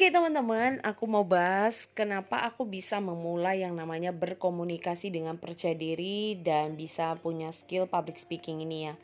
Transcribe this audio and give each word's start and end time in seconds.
Oke 0.00 0.08
teman-teman, 0.08 0.80
aku 0.80 1.04
mau 1.04 1.28
bahas 1.28 1.84
kenapa 1.92 2.40
aku 2.48 2.64
bisa 2.64 3.04
memulai 3.04 3.60
yang 3.60 3.76
namanya 3.76 4.16
berkomunikasi 4.16 5.12
dengan 5.12 5.36
percaya 5.36 5.76
diri 5.76 6.40
dan 6.40 6.72
bisa 6.72 7.12
punya 7.20 7.52
skill 7.52 7.84
public 7.84 8.16
speaking 8.16 8.64
ini 8.64 8.88
ya. 8.88 8.94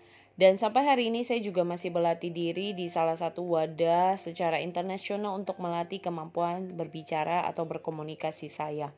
Dan 0.41 0.57
sampai 0.57 0.89
hari 0.89 1.13
ini 1.13 1.21
saya 1.21 1.45
juga 1.45 1.69
masih 1.69 1.93
berlatih 1.93 2.33
diri 2.33 2.73
di 2.73 2.89
salah 2.89 3.13
satu 3.13 3.45
wadah 3.45 4.17
secara 4.17 4.57
internasional 4.65 5.37
untuk 5.37 5.61
melatih 5.61 6.01
kemampuan 6.01 6.73
berbicara 6.73 7.45
atau 7.45 7.69
berkomunikasi 7.69 8.49
saya. 8.49 8.89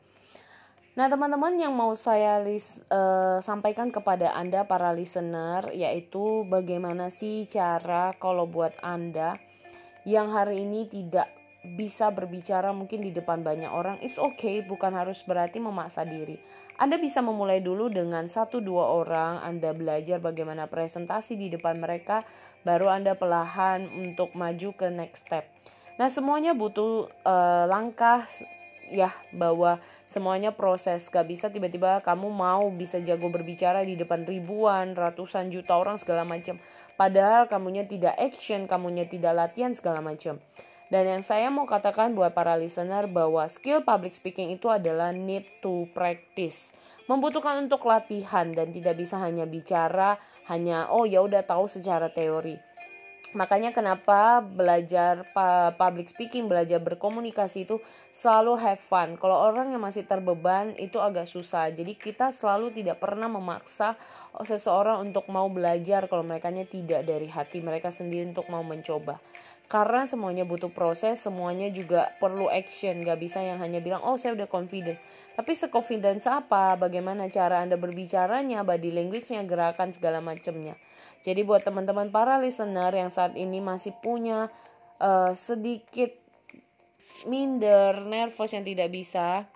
Nah, 0.95 1.11
teman-teman 1.11 1.59
yang 1.59 1.75
mau 1.75 1.91
saya 1.99 2.39
uh, 2.39 3.43
sampaikan 3.43 3.91
kepada 3.91 4.39
Anda 4.39 4.71
para 4.71 4.95
listener 4.95 5.75
yaitu 5.75 6.47
bagaimana 6.47 7.11
sih 7.11 7.43
cara 7.51 8.15
kalau 8.23 8.47
buat 8.47 8.79
Anda 8.87 9.43
yang 10.07 10.31
hari 10.31 10.63
ini 10.63 10.87
tidak 10.87 11.38
bisa 11.77 12.09
berbicara 12.09 12.73
mungkin 12.73 13.05
di 13.05 13.13
depan 13.13 13.45
banyak 13.45 13.69
orang 13.69 14.01
it's 14.01 14.17
okay 14.17 14.65
bukan 14.65 14.97
harus 14.97 15.21
berarti 15.25 15.61
memaksa 15.61 16.09
diri. 16.09 16.41
Anda 16.79 16.97
bisa 16.97 17.21
memulai 17.21 17.59
dulu 17.61 17.91
dengan 17.91 18.31
satu 18.31 18.63
dua 18.63 18.89
orang 18.89 19.43
Anda 19.43 19.75
belajar 19.75 20.23
bagaimana 20.23 20.71
presentasi 20.71 21.37
di 21.37 21.53
depan 21.53 21.77
mereka 21.77 22.25
baru 22.63 22.89
Anda 22.89 23.19
perlahan 23.19 23.91
untuk 23.93 24.33
maju 24.39 24.71
ke 24.73 24.87
next 24.89 25.27
step. 25.27 25.45
Nah 25.99 26.07
semuanya 26.07 26.55
butuh 26.55 27.11
uh, 27.27 27.67
langkah 27.67 28.23
ya 28.89 29.13
bahwa 29.35 29.83
semuanya 30.09 30.55
proses. 30.55 31.11
Gak 31.13 31.29
bisa 31.29 31.53
tiba-tiba 31.53 32.01
kamu 32.01 32.33
mau 32.33 32.71
bisa 32.73 33.03
jago 33.05 33.29
berbicara 33.29 33.85
di 33.85 33.99
depan 33.99 34.25
ribuan 34.25 34.97
ratusan 34.97 35.53
juta 35.53 35.77
orang 35.77 36.01
segala 36.01 36.25
macam. 36.25 36.57
Padahal 36.97 37.47
kamunya 37.51 37.85
tidak 37.85 38.17
action 38.17 38.65
kamunya 38.65 39.05
tidak 39.05 39.37
latihan 39.37 39.75
segala 39.77 40.01
macam 40.01 40.41
dan 40.89 41.05
yang 41.05 41.21
saya 41.21 41.53
mau 41.53 41.69
katakan 41.69 42.17
buat 42.17 42.33
para 42.33 42.57
listener 42.57 43.05
bahwa 43.13 43.45
skill 43.45 43.85
public 43.85 44.17
speaking 44.17 44.49
itu 44.57 44.73
adalah 44.73 45.13
need 45.13 45.45
to 45.61 45.85
practice. 45.93 46.73
Membutuhkan 47.09 47.61
untuk 47.65 47.85
latihan 47.85 48.49
dan 48.53 48.73
tidak 48.73 48.97
bisa 48.97 49.21
hanya 49.21 49.45
bicara 49.45 50.17
hanya 50.49 50.89
oh 50.89 51.05
ya 51.05 51.21
udah 51.21 51.45
tahu 51.45 51.69
secara 51.69 52.09
teori. 52.09 52.57
Makanya 53.37 53.77
kenapa 53.77 54.41
belajar 54.41 55.21
public 55.77 56.09
speaking, 56.09 56.49
belajar 56.49 56.81
berkomunikasi 56.81 57.69
itu 57.69 57.77
selalu 58.09 58.57
have 58.57 58.81
fun. 58.81 59.21
Kalau 59.21 59.53
orang 59.53 59.69
yang 59.69 59.85
masih 59.85 60.09
terbeban 60.09 60.73
itu 60.81 60.97
agak 60.97 61.29
susah. 61.29 61.69
Jadi 61.69 61.93
kita 62.01 62.33
selalu 62.33 62.73
tidak 62.73 62.97
pernah 62.97 63.29
memaksa 63.29 64.01
seseorang 64.41 65.05
untuk 65.05 65.29
mau 65.29 65.45
belajar 65.53 66.09
kalau 66.09 66.25
mereka 66.25 66.49
tidak 66.49 67.05
dari 67.05 67.29
hati 67.29 67.61
mereka 67.61 67.93
sendiri 67.93 68.33
untuk 68.33 68.49
mau 68.49 68.65
mencoba 68.65 69.21
karena 69.69 70.09
semuanya 70.09 70.49
butuh 70.49 70.73
proses 70.73 71.21
semuanya 71.21 71.69
juga 71.69 72.09
perlu 72.17 72.49
action. 72.49 73.05
Gak 73.05 73.21
bisa 73.21 73.45
yang 73.45 73.61
hanya 73.61 73.85
bilang 73.85 74.01
oh 74.01 74.17
saya 74.17 74.33
udah 74.35 74.49
confidence 74.49 74.99
tapi 75.37 75.53
seconfidence 75.53 76.25
apa? 76.27 76.75
Bagaimana 76.81 77.29
cara 77.29 77.61
anda 77.61 77.77
berbicaranya 77.77 78.65
body 78.65 78.91
language-nya 78.91 79.45
gerakan 79.45 79.93
segala 79.93 80.25
macamnya 80.25 80.75
jadi 81.23 81.43
buat 81.43 81.67
teman-teman 81.67 82.15
para 82.15 82.39
listener 82.39 82.95
yang 82.95 83.11
saat 83.11 83.35
ini 83.35 83.59
masih 83.59 83.95
punya 83.99 84.47
uh, 85.03 85.35
sedikit 85.35 86.15
minder 87.27 88.07
nervous 88.07 88.55
yang 88.55 88.63
tidak 88.63 88.93
bisa 88.95 89.49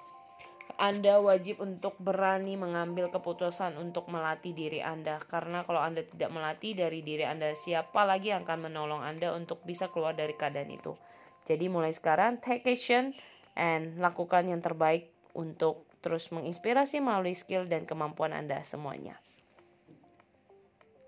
anda 0.80 1.20
wajib 1.20 1.60
untuk 1.60 1.98
berani 2.00 2.56
mengambil 2.56 3.12
keputusan 3.12 3.76
untuk 3.76 4.08
melatih 4.08 4.56
diri 4.56 4.80
Anda 4.80 5.20
karena 5.20 5.66
kalau 5.66 5.82
Anda 5.82 6.06
tidak 6.06 6.30
melatih 6.32 6.72
dari 6.78 7.04
diri 7.04 7.26
Anda 7.26 7.52
siapa 7.52 8.06
lagi 8.06 8.32
yang 8.32 8.46
akan 8.48 8.70
menolong 8.70 9.02
Anda 9.04 9.36
untuk 9.36 9.60
bisa 9.66 9.92
keluar 9.92 10.16
dari 10.16 10.32
keadaan 10.32 10.70
itu. 10.72 10.96
Jadi 11.42 11.66
mulai 11.66 11.90
sekarang 11.90 12.38
take 12.38 12.64
action 12.64 13.10
and 13.58 13.98
lakukan 13.98 14.48
yang 14.48 14.62
terbaik 14.62 15.10
untuk 15.36 15.84
terus 16.02 16.30
menginspirasi 16.30 16.98
melalui 16.98 17.34
skill 17.34 17.66
dan 17.66 17.84
kemampuan 17.84 18.30
Anda 18.30 18.62
semuanya. 18.62 19.18